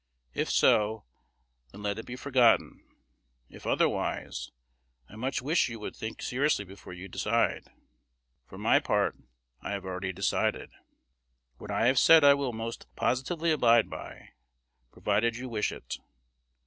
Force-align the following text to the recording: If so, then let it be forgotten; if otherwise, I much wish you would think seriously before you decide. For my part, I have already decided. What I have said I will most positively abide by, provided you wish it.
If 0.33 0.49
so, 0.49 1.05
then 1.71 1.83
let 1.83 1.99
it 1.99 2.07
be 2.07 2.15
forgotten; 2.15 2.81
if 3.49 3.67
otherwise, 3.67 4.49
I 5.07 5.15
much 5.15 5.43
wish 5.43 5.69
you 5.69 5.79
would 5.79 5.95
think 5.95 6.23
seriously 6.23 6.65
before 6.65 6.93
you 6.93 7.07
decide. 7.07 7.69
For 8.47 8.57
my 8.57 8.79
part, 8.79 9.15
I 9.61 9.73
have 9.73 9.85
already 9.85 10.11
decided. 10.11 10.71
What 11.59 11.69
I 11.69 11.85
have 11.85 11.99
said 11.99 12.23
I 12.23 12.33
will 12.33 12.51
most 12.51 12.87
positively 12.95 13.51
abide 13.51 13.91
by, 13.91 14.29
provided 14.91 15.37
you 15.37 15.47
wish 15.47 15.71
it. 15.71 15.97